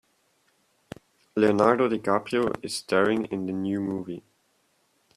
Leonardo 1.35 1.87
DiCaprio 1.87 2.51
is 2.65 2.75
staring 2.75 3.25
in 3.25 3.45
the 3.45 3.53
new 3.53 3.79
movie. 3.79 4.23